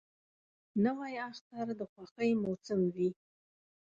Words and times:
نوی 0.83 1.13
اختر 1.27 1.67
د 1.79 1.81
خوښۍ 1.91 2.31
موسم 2.43 2.81
وي 2.95 3.09